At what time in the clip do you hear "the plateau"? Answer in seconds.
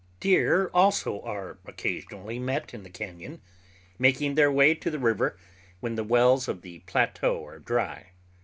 6.63-7.45